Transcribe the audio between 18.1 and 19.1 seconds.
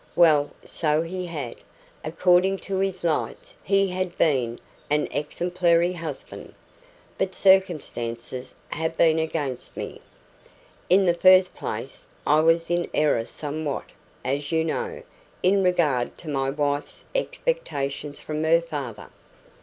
from her father.